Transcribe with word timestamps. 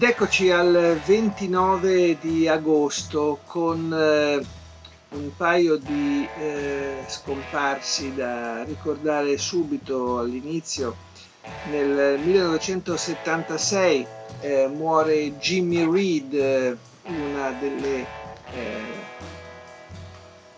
Ed 0.00 0.08
eccoci 0.08 0.50
al 0.50 0.98
29 1.04 2.16
di 2.22 2.48
agosto 2.48 3.40
con 3.44 3.92
eh, 3.92 4.42
un 5.10 5.36
paio 5.36 5.76
di 5.76 6.26
eh, 6.38 7.04
scomparsi 7.06 8.14
da 8.14 8.64
ricordare 8.64 9.36
subito 9.36 10.18
all'inizio. 10.18 10.96
Nel 11.70 12.18
1976 12.18 14.06
eh, 14.40 14.68
muore 14.68 15.36
Jimmy 15.36 15.84
Reed, 15.84 16.78
una 17.02 17.50
delle 17.60 18.06
eh, 18.54 18.82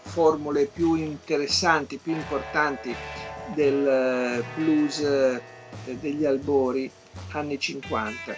formule 0.03 0.67
più 0.67 0.95
interessanti, 0.95 1.97
più 1.97 2.13
importanti 2.13 2.95
del 3.57 3.89
eh, 3.89 4.45
blues 4.55 5.01
eh, 5.01 5.43
degli 5.99 6.25
albori 6.25 6.89
anni 7.33 7.59
50 7.59 8.37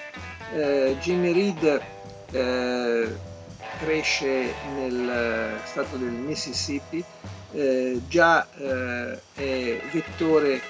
eh, 0.54 0.96
Jimmy 1.00 1.32
Reed 1.32 1.82
eh, 2.30 3.16
cresce 3.78 4.54
nel 4.76 5.60
stato 5.64 5.96
del 5.96 6.10
Mississippi, 6.10 7.04
eh, 7.52 8.00
già 8.08 8.46
eh, 8.56 9.20
è 9.34 9.80
vettore 9.90 10.60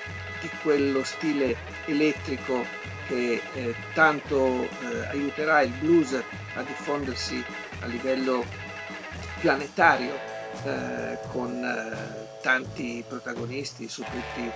di 0.41 0.49
quello 0.63 1.03
stile 1.05 1.57
elettrico 1.87 2.65
che 3.07 3.43
eh, 3.55 3.75
tanto 3.93 4.63
eh, 4.63 5.07
aiuterà 5.11 5.61
il 5.61 5.73
blues 5.73 6.15
a 6.55 6.63
diffondersi 6.63 7.43
a 7.81 7.87
livello 7.87 8.45
planetario 9.41 10.33
con 11.31 11.61
tanti 12.41 13.05
protagonisti, 13.07 13.87
su 13.87 14.03
tutti 14.03 14.51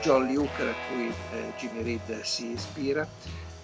John 0.00 0.24
Lee 0.24 0.38
Hooker 0.38 0.68
a 0.68 0.74
cui 0.88 1.12
Jimmy 1.58 1.82
Reed 1.82 2.22
si 2.22 2.52
ispira 2.52 3.06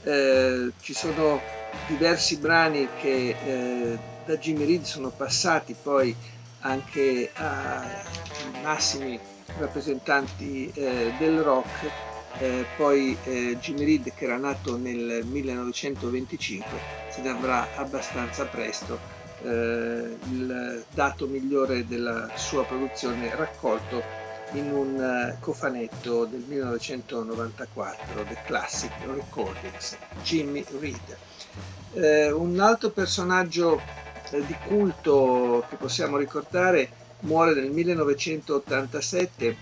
eh, 0.02 0.72
ci 0.80 0.94
sono 0.94 1.44
diversi 1.86 2.38
brani 2.38 2.92
che 2.92 3.36
eh, 3.38 3.98
da 4.24 4.36
Jimmy 4.36 4.64
Reed 4.66 4.82
sono 4.84 5.10
passati 5.10 5.74
poi 5.80 6.14
anche 6.60 7.30
ai 7.34 8.52
massimi 8.60 9.20
rappresentanti 9.54 10.70
eh, 10.70 11.12
del 11.14 11.40
rock, 11.42 11.92
eh, 12.36 12.70
poi 12.74 13.18
eh, 13.22 13.56
Jimmy 13.58 13.84
Reed 13.84 14.12
che 14.14 14.24
era 14.24 14.36
nato 14.36 14.76
nel 14.76 15.24
1925 15.24 16.82
se 17.06 17.20
ne 17.22 17.30
avrà 17.30 17.70
abbastanza 17.74 18.46
presto 18.46 19.02
il 19.40 20.84
dato 20.88 21.28
migliore 21.28 21.86
della 21.86 22.32
sua 22.34 22.66
produzione 22.66 23.30
raccolto 23.36 24.02
in 24.52 24.72
un 24.72 25.00
eh, 25.00 25.36
cofanetto 25.40 26.24
del 26.24 26.44
1994, 26.46 28.24
The 28.24 28.38
Classic 28.46 28.92
Recordings, 29.04 29.96
Jimmy 30.22 30.64
Reed. 30.78 31.16
Eh, 31.94 32.30
un 32.30 32.58
altro 32.60 32.90
personaggio 32.90 33.80
eh, 34.30 34.44
di 34.44 34.54
culto 34.66 35.64
che 35.68 35.76
possiamo 35.76 36.16
ricordare 36.16 36.90
muore 37.20 37.54
nel 37.54 37.70
1987, 37.70 39.56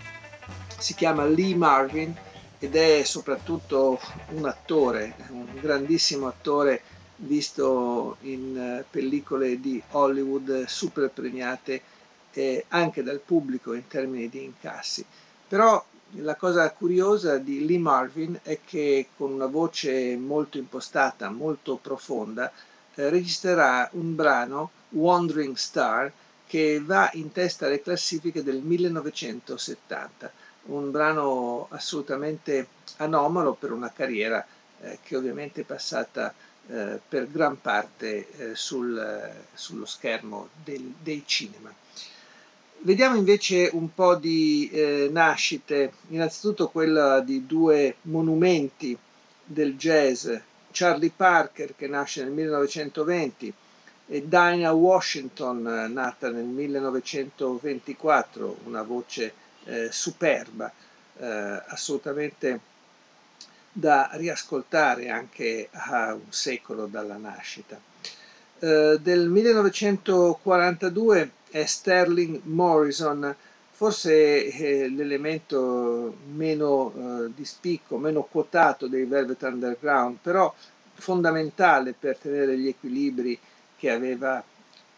si 0.78 0.94
chiama 0.94 1.25
Lee 1.25 1.55
Marvin 1.55 2.15
ed 2.59 2.77
è 2.77 3.03
soprattutto 3.05 3.99
un 4.31 4.47
attore, 4.47 5.15
un 5.31 5.47
grandissimo 5.61 6.27
attore 6.27 6.82
visto 7.16 8.16
in 8.22 8.56
eh, 8.56 8.84
pellicole 8.88 9.59
di 9.61 9.82
Hollywood 9.93 10.65
super 10.66 11.11
premiate 11.11 11.82
eh, 12.37 12.67
anche 12.69 13.03
dal 13.03 13.21
pubblico 13.21 13.73
in 13.73 13.87
termini 13.89 14.29
di 14.29 14.45
incassi. 14.45 15.05
Però 15.49 15.83
la 16.21 16.37
cosa 16.37 16.71
curiosa 16.71 17.39
di 17.39 17.65
Lee 17.65 17.79
Marvin 17.79 18.39
è 18.43 18.61
che 18.65 19.09
con 19.17 19.33
una 19.33 19.47
voce 19.47 20.17
molto 20.17 20.59
impostata, 20.59 21.31
molto 21.31 21.77
profonda, 21.77 22.53
eh, 22.95 23.09
registrerà 23.09 23.89
un 23.93 24.15
brano, 24.15 24.71
Wandering 24.91 25.57
Star, 25.57 26.13
che 26.47 26.81
va 26.81 27.11
in 27.15 27.33
testa 27.33 27.67
alle 27.67 27.81
classifiche 27.81 28.43
del 28.43 28.61
1970, 28.61 30.31
un 30.67 30.91
brano 30.91 31.67
assolutamente 31.71 32.69
anomalo 32.99 33.55
per 33.55 33.73
una 33.73 33.91
carriera 33.91 34.47
eh, 34.81 34.99
che 35.03 35.17
ovviamente 35.17 35.63
è 35.63 35.65
passata 35.65 36.33
eh, 36.69 37.01
per 37.09 37.31
gran 37.31 37.61
parte 37.61 38.29
eh, 38.31 38.55
sul, 38.55 38.97
eh, 38.99 39.47
sullo 39.55 39.87
schermo 39.87 40.49
del, 40.63 40.95
dei 41.01 41.23
cinema. 41.25 41.73
Vediamo 42.81 43.16
invece 43.16 43.69
un 43.72 43.92
po' 43.92 44.14
di 44.14 44.70
eh, 44.72 45.09
nascite, 45.10 45.92
innanzitutto 46.09 46.69
quella 46.69 47.20
di 47.20 47.44
due 47.44 47.97
monumenti 48.03 48.97
del 49.44 49.76
jazz, 49.76 50.31
Charlie 50.70 51.12
Parker 51.14 51.75
che 51.75 51.88
nasce 51.88 52.22
nel 52.22 52.32
1920 52.32 53.53
e 54.09 54.28
Dinah 54.28 54.72
Washington 54.72 55.91
nata 55.92 56.31
nel 56.31 56.44
1924, 56.44 58.59
una 58.64 58.82
voce 58.82 59.32
eh, 59.64 59.88
superba, 59.91 60.72
eh, 61.19 61.62
assolutamente 61.66 62.60
da 63.72 64.10
riascoltare 64.12 65.08
anche 65.08 65.69
a 65.72 66.14
un 66.14 66.31
secolo 66.31 66.87
dalla 66.87 67.16
nascita. 67.16 67.81
Eh, 68.59 68.99
del 69.03 69.28
1942 69.28 71.31
è 71.50 71.67
Sterling 71.67 72.41
Morrison, 72.44 73.37
forse 73.71 74.47
eh, 74.47 74.89
l'elemento 74.89 76.17
meno 76.33 76.91
eh, 76.97 77.27
di 77.34 77.44
spicco, 77.44 77.99
meno 77.99 78.22
quotato 78.22 78.87
dei 78.87 79.05
Velvet 79.05 79.43
Underground, 79.43 80.17
però 80.22 80.55
fondamentale 80.94 81.94
per 81.99 82.17
tenere 82.17 82.56
gli 82.56 82.69
equilibri 82.69 83.39
che 83.77 83.91
aveva 83.91 84.43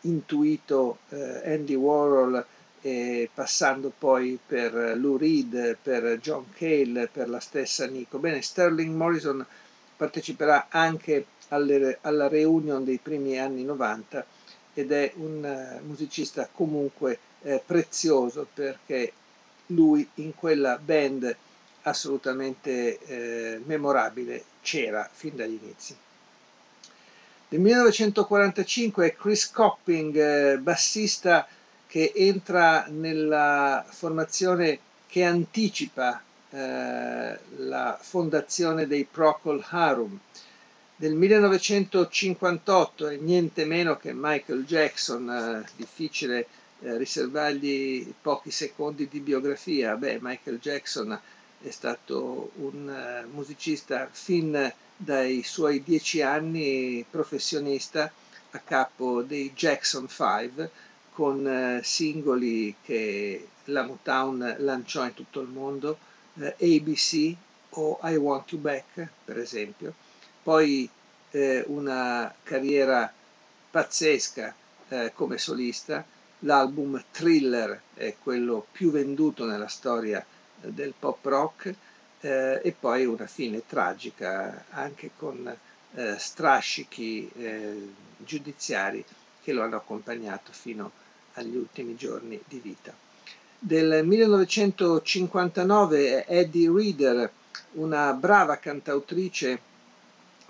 intuito 0.03 0.99
Andy 1.09 1.75
Warhol 1.75 2.47
passando 3.35 3.93
poi 3.99 4.39
per 4.47 4.97
Lou 4.97 5.17
Reed, 5.17 5.79
per 5.83 6.21
John 6.21 6.45
Cale, 6.57 7.09
per 7.11 7.29
la 7.29 7.41
stessa 7.41 7.87
Nico. 7.87 8.19
Bene, 8.19 8.41
Sterling 8.41 8.95
Morrison 8.95 9.45
parteciperà 9.97 10.69
anche 10.71 11.27
alle, 11.49 11.99
alla 12.03 12.29
reunion 12.29 12.85
dei 12.85 12.99
primi 12.99 13.39
anni 13.39 13.65
90 13.65 14.25
ed 14.75 14.93
è 14.93 15.13
un 15.17 15.43
uh, 15.81 15.87
musicista 15.87 16.49
comunque 16.51 17.19
eh, 17.43 17.63
prezioso 17.65 18.47
perché 18.53 19.13
lui 19.67 20.09
in 20.15 20.35
quella 20.35 20.79
band 20.79 21.37
assolutamente 21.83 22.99
eh, 22.99 23.61
memorabile 23.65 24.45
c'era 24.63 25.09
fin 25.11 25.35
dagli 25.37 25.59
inizi. 25.63 25.97
Nel 27.51 27.61
1945 27.61 29.07
è 29.07 29.15
Chris 29.17 29.51
Copping, 29.51 30.17
eh, 30.17 30.59
bassista 30.59 31.47
che 31.87 32.13
entra 32.15 32.87
nella 32.89 33.85
formazione 33.89 34.79
che 35.07 35.25
anticipa 35.25 36.23
eh, 36.51 37.39
la 37.57 37.99
fondazione 38.01 38.87
dei 38.87 39.05
Procol 39.11 39.65
Harum 39.71 40.19
del 40.99 41.15
1958 41.15 43.07
e 43.07 43.17
niente 43.19 43.65
meno 43.65 43.97
che 43.97 44.13
Michael 44.13 44.65
Jackson, 44.65 45.31
eh, 45.31 45.65
difficile 45.77 46.49
eh, 46.81 46.97
riservargli 46.97 48.13
pochi 48.21 48.51
secondi 48.51 49.07
di 49.07 49.21
biografia. 49.21 49.95
Beh, 49.95 50.19
Michael 50.21 50.59
Jackson 50.59 51.17
è 51.61 51.71
stato 51.71 52.51
un 52.57 52.89
uh, 52.89 53.33
musicista 53.33 54.09
fin 54.11 54.73
dai 54.97 55.45
suoi 55.45 55.85
dieci 55.85 56.21
anni 56.21 57.05
professionista 57.09 58.11
a 58.51 58.59
capo 58.59 59.23
dei 59.23 59.53
Jackson 59.55 60.09
5 60.09 60.71
con 61.13 61.81
singoli 61.83 62.75
che 62.83 63.49
la 63.67 63.85
Motown 63.85 64.57
lanciò 64.59 65.05
in 65.05 65.15
tutto 65.15 65.41
il 65.41 65.49
mondo, 65.49 65.99
ABC 66.35 67.35
o 67.71 68.01
I 68.03 68.17
Want 68.17 68.51
You 68.51 68.61
Back 68.61 69.09
per 69.25 69.39
esempio 69.39 69.95
poi 70.49 70.89
eh, 71.33 71.63
una 71.67 72.35
carriera 72.43 73.13
pazzesca 73.71 74.55
eh, 74.89 75.13
come 75.13 75.37
solista, 75.37 76.03
l'album 76.39 77.05
Thriller 77.11 77.79
è 77.93 78.15
quello 78.23 78.67
più 78.73 78.91
venduto 78.91 79.45
nella 79.45 79.69
storia 79.69 80.25
del 80.59 80.95
pop 80.99 81.23
rock 81.27 81.75
eh, 82.21 82.63
e 82.65 82.73
poi 82.73 83.05
una 83.05 83.27
fine 83.27 83.61
tragica 83.67 84.65
anche 84.71 85.11
con 85.19 85.55
eh, 85.95 86.15
strascichi 86.17 87.31
eh, 87.37 87.93
giudiziari 88.17 89.05
che 89.43 89.53
lo 89.53 89.63
hanno 89.63 89.77
accompagnato 89.77 90.53
fino 90.53 90.93
agli 91.35 91.57
ultimi 91.57 91.95
giorni 91.95 92.41
di 92.49 92.59
vita. 92.59 92.95
Del 93.59 94.03
1959 94.03 96.27
Eddie 96.27 96.73
Reader, 96.73 97.31
una 97.73 98.15
brava 98.15 98.57
cantautrice 98.57 99.69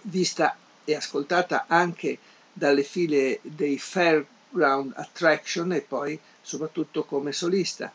vista 0.03 0.57
e 0.85 0.95
ascoltata 0.95 1.65
anche 1.69 2.19
dalle 2.53 2.83
file 2.83 3.39
dei 3.43 3.79
Fairground 3.79 4.93
Attraction 4.97 5.73
e 5.73 5.81
poi 5.83 6.19
soprattutto 6.41 7.05
come 7.05 7.33
solista. 7.33 7.93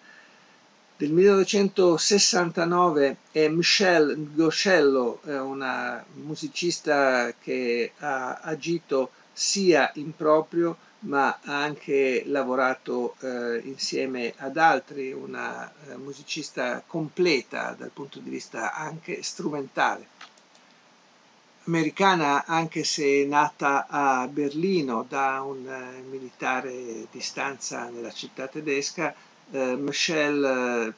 Del 0.96 1.12
1969 1.12 3.18
è 3.32 3.48
Michelle 3.48 4.16
Goscello, 4.34 5.22
una 5.24 6.06
musicista 6.14 7.34
che 7.42 7.94
ha 7.98 8.36
agito 8.36 9.10
sia 9.34 9.92
in 9.96 10.16
proprio 10.16 10.78
ma 11.06 11.40
ha 11.44 11.64
anche 11.64 12.24
lavorato 12.28 13.16
eh, 13.20 13.62
insieme 13.66 14.34
ad 14.38 14.58
altri, 14.58 15.12
una 15.12 15.72
eh, 15.90 15.98
musicista 15.98 16.82
completa 16.86 17.76
dal 17.78 17.90
punto 17.92 18.20
di 18.20 18.30
vista 18.30 18.74
anche 18.74 19.22
strumentale. 19.24 20.08
Americana 21.66 22.44
anche 22.46 22.84
se 22.84 23.26
nata 23.26 23.88
a 23.88 24.28
Berlino 24.28 25.06
da 25.08 25.42
un 25.42 25.66
eh, 25.66 26.02
militare 26.02 27.08
di 27.10 27.22
stanza 27.22 27.88
nella 27.88 28.12
città 28.12 28.48
tedesca, 28.48 29.16
eh, 29.50 29.76
Michelle 29.78 30.94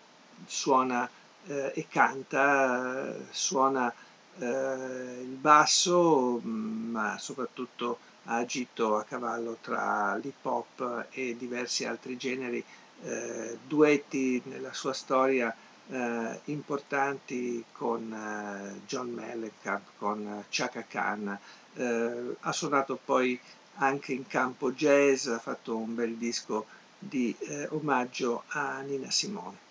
suona 0.47 1.07
eh, 1.45 1.71
e 1.75 1.85
canta, 1.87 3.13
suona 3.29 3.93
eh, 4.39 5.19
il 5.21 5.37
basso, 5.39 6.39
ma 6.43 7.15
soprattutto 7.19 7.99
ha 8.23 8.37
agito 8.37 8.97
a 8.97 9.03
cavallo 9.03 9.57
tra 9.61 10.15
l'hip 10.15 10.43
hop 10.43 11.05
e 11.11 11.35
diversi 11.37 11.85
altri 11.85 12.17
generi, 12.17 12.63
eh, 13.03 13.59
duetti 13.67 14.41
nella 14.45 14.73
sua 14.73 14.93
storia 14.93 15.55
eh, 15.89 16.39
importanti 16.45 17.63
con 17.71 18.11
eh, 18.11 18.81
John 18.87 19.11
Mellencamp, 19.11 19.83
con 19.97 20.43
Chaka 20.49 20.85
Khan, 20.87 21.37
eh, 21.75 22.35
ha 22.39 22.51
suonato 22.51 22.99
poi 23.03 23.39
anche 23.75 24.13
in 24.13 24.25
campo 24.27 24.71
jazz, 24.71 25.27
ha 25.27 25.39
fatto 25.39 25.75
un 25.75 25.95
bel 25.95 26.15
disco 26.15 26.65
di 26.97 27.35
eh, 27.39 27.67
omaggio 27.71 28.43
a 28.47 28.79
Nina 28.81 29.11
Simone. 29.11 29.63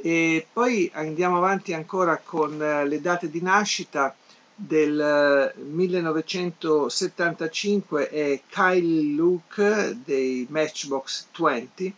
E 0.00 0.46
poi 0.52 0.90
andiamo 0.94 1.36
avanti 1.36 1.72
ancora 1.72 2.18
con 2.18 2.58
le 2.58 3.00
date 3.00 3.30
di 3.30 3.40
nascita 3.40 4.14
del 4.56 5.52
1975 5.56 8.08
è 8.08 8.40
Kyle 8.46 9.14
Luke 9.14 9.98
dei 10.04 10.46
Matchbox 10.48 11.26
20, 11.36 11.92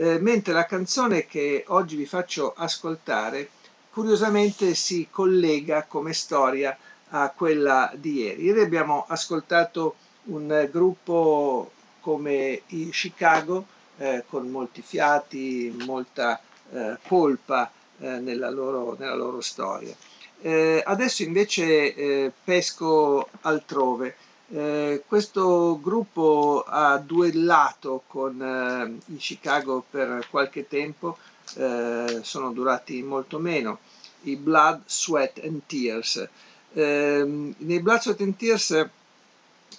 eh, 0.00 0.18
mentre 0.20 0.52
la 0.52 0.64
canzone 0.64 1.26
che 1.26 1.64
oggi 1.68 1.96
vi 1.96 2.06
faccio 2.06 2.54
ascoltare 2.56 3.50
curiosamente 3.90 4.74
si 4.76 5.08
collega 5.10 5.84
come 5.88 6.12
storia 6.12 6.76
a 7.08 7.32
quella 7.34 7.90
di 7.96 8.18
ieri. 8.18 8.44
Ieri 8.44 8.60
abbiamo 8.60 9.04
ascoltato 9.08 9.96
un 10.24 10.68
gruppo 10.70 11.72
come 12.00 12.62
i 12.68 12.90
Chicago 12.90 13.66
eh, 13.96 14.22
con 14.28 14.48
molti 14.50 14.82
fiati, 14.82 15.74
molta 15.84 16.40
eh, 16.70 16.96
polpa 17.08 17.68
eh, 17.98 18.20
nella 18.20 18.50
loro, 18.50 18.94
nella 18.96 19.16
loro 19.16 19.40
storia. 19.40 19.96
Eh, 20.40 20.80
adesso 20.86 21.24
invece 21.24 22.32
pesco 22.44 23.28
altrove. 23.40 24.14
Eh, 24.50 25.02
questo 25.06 25.78
gruppo 25.82 26.64
ha 26.66 26.96
duellato 26.96 28.04
con 28.06 28.40
eh, 28.40 29.12
i 29.12 29.16
Chicago 29.16 29.84
per 29.88 30.26
qualche 30.30 30.66
tempo, 30.66 31.18
eh, 31.56 32.20
sono 32.22 32.52
durati 32.52 33.02
molto 33.02 33.38
meno, 33.38 33.80
i 34.22 34.36
Blood, 34.36 34.84
Sweat 34.86 35.40
and 35.44 35.60
Tears. 35.66 36.26
Ehm, 36.72 37.54
nei 37.58 37.80
Blood, 37.80 38.00
Sweat 38.00 38.20
and 38.22 38.36
Tears 38.36 38.70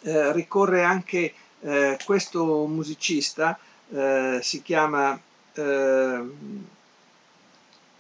eh, 0.02 0.32
ricorre 0.34 0.84
anche 0.84 1.34
questo 2.06 2.66
musicista, 2.68 3.60
si 4.40 4.62
chiama 4.62 5.20
ehm, 5.54 6.66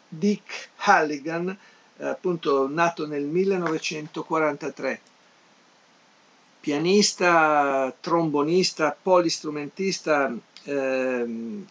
Dick 0.07 0.69
Halligan, 0.77 1.57
appunto 1.98 2.69
nato 2.69 3.06
nel 3.06 3.25
1943. 3.25 5.08
Pianista, 6.61 7.95
trombonista, 8.01 8.95
polistrumentista, 9.01 10.35
ehm, 10.63 11.65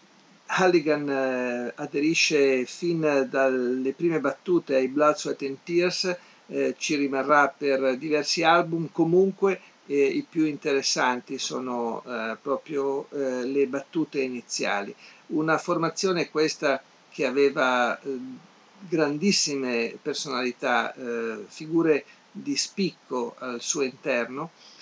Halligan 0.46 1.08
eh, 1.10 1.72
aderisce 1.76 2.64
fin 2.64 3.26
dalle 3.28 3.92
prime 3.92 4.18
battute 4.18 4.76
ai 4.76 4.88
Blood, 4.88 5.16
Sweat 5.16 5.42
and 5.42 5.58
Tears, 5.62 6.16
eh, 6.46 6.74
ci 6.78 6.96
rimarrà 6.96 7.48
per 7.48 7.98
diversi 7.98 8.42
album, 8.42 8.88
comunque 8.90 9.60
eh, 9.86 10.06
i 10.06 10.26
più 10.28 10.46
interessanti 10.46 11.38
sono 11.38 12.02
eh, 12.06 12.36
proprio 12.40 13.08
eh, 13.10 13.44
le 13.44 13.66
battute 13.66 14.20
iniziali. 14.22 14.94
Una 15.28 15.58
formazione 15.58 16.30
questa 16.30 16.82
che 17.10 17.26
aveva 17.26 18.00
eh, 18.00 18.18
grandissime 18.88 19.98
personalità, 20.00 20.94
eh, 20.94 21.44
figure 21.46 22.04
di 22.30 22.56
spicco 22.56 23.34
al 23.38 23.60
suo 23.60 23.82
interno, 23.82 24.50
eh, 24.50 24.77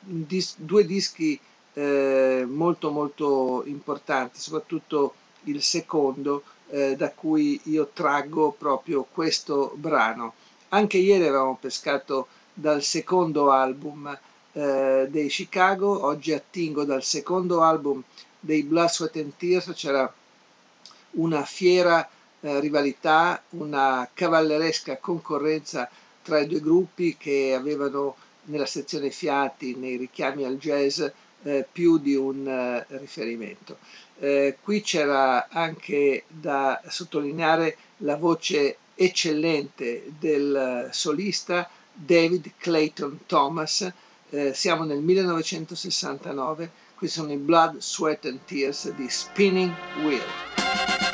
dis- 0.00 0.56
due 0.58 0.84
dischi 0.84 1.38
eh, 1.74 2.44
molto 2.46 2.90
molto 2.90 3.62
importanti, 3.66 4.38
soprattutto 4.38 5.14
il 5.44 5.62
secondo 5.62 6.42
eh, 6.70 6.96
da 6.96 7.10
cui 7.10 7.60
io 7.64 7.90
traggo 7.92 8.52
proprio 8.52 9.06
questo 9.10 9.72
brano. 9.76 10.34
Anche 10.70 10.98
ieri 10.98 11.26
avevamo 11.26 11.56
pescato 11.58 12.28
dal 12.52 12.82
secondo 12.82 13.50
album 13.50 14.16
eh, 14.52 15.06
dei 15.08 15.28
Chicago, 15.28 16.04
oggi 16.04 16.32
attingo 16.32 16.84
dal 16.84 17.02
secondo 17.02 17.62
album 17.62 18.02
dei 18.40 18.62
Blood, 18.62 18.90
Sweat 18.90 19.16
and 19.16 19.32
Tears, 19.36 19.72
c'era 19.74 20.12
una 21.12 21.44
fiera 21.44 22.06
eh, 22.40 22.60
rivalità, 22.60 23.40
una 23.50 24.08
cavalleresca 24.12 24.98
concorrenza 24.98 25.88
tra 26.22 26.40
i 26.40 26.46
due 26.46 26.60
gruppi 26.60 27.16
che 27.16 27.54
avevano 27.56 28.16
nella 28.48 28.66
sezione 28.66 29.10
fiati, 29.10 29.74
nei 29.76 29.96
richiami 29.96 30.44
al 30.44 30.58
jazz, 30.58 31.02
eh, 31.42 31.66
più 31.70 31.98
di 31.98 32.14
un 32.14 32.46
eh, 32.46 32.84
riferimento. 32.98 33.78
Eh, 34.18 34.56
qui 34.60 34.80
c'era 34.80 35.48
anche 35.48 36.24
da 36.26 36.82
sottolineare 36.88 37.76
la 37.98 38.16
voce 38.16 38.78
eccellente 38.94 40.12
del 40.18 40.88
solista 40.90 41.68
David 41.92 42.52
Clayton 42.58 43.20
Thomas. 43.26 43.90
Eh, 44.30 44.52
siamo 44.54 44.84
nel 44.84 44.98
1969, 44.98 46.70
qui 46.96 47.08
sono 47.08 47.32
i 47.32 47.36
Blood, 47.36 47.78
Sweat 47.78 48.24
and 48.26 48.40
Tears 48.44 48.92
di 48.92 49.08
Spinning 49.08 49.72
Wheel. 50.02 51.07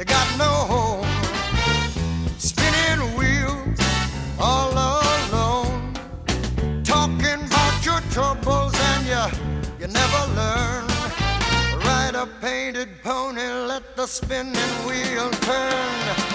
You, 0.00 0.06
got 0.06 0.38
no 0.38 0.52
home. 0.72 1.06
Spinning 2.38 3.16
wheel 3.18 3.56
all 4.38 4.72
alone. 4.72 5.92
Talking 6.82 7.40
about 7.46 7.84
your 7.84 8.00
troubles 8.10 8.74
and 8.74 9.06
you, 9.06 9.24
you 9.80 9.86
never 9.92 10.22
learn. 10.34 10.86
Ride 11.84 12.14
a 12.14 12.26
painted 12.40 12.88
pony, 13.02 13.42
let 13.42 13.94
the 13.94 14.06
spinning 14.06 14.74
wheel 14.86 15.28
turn. 15.30 16.29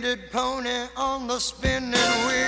Painted 0.00 0.30
pony 0.30 0.86
on 0.96 1.26
the 1.26 1.40
spinning 1.40 1.92
wheel 1.92 2.47